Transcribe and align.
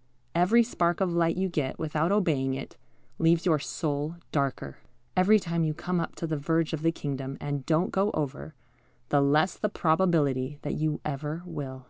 _Every 0.34 0.62
spark 0.62 1.02
of 1.02 1.12
light 1.12 1.36
you 1.36 1.50
get 1.50 1.78
without 1.78 2.10
obeying 2.10 2.54
it, 2.54 2.78
leaves 3.18 3.44
your 3.44 3.58
soul 3.58 4.16
darker. 4.32 4.78
Every 5.14 5.38
time 5.38 5.62
you 5.62 5.74
come 5.74 6.00
up 6.00 6.14
to 6.14 6.26
the 6.26 6.38
verge 6.38 6.72
of 6.72 6.80
the 6.80 6.90
kingdom 6.90 7.36
and 7.38 7.66
don't 7.66 7.92
go 7.92 8.10
over, 8.12 8.54
the 9.10 9.20
less 9.20 9.58
the 9.58 9.68
probability 9.68 10.58
that 10.62 10.76
you 10.76 11.02
ever 11.04 11.42
will. 11.44 11.84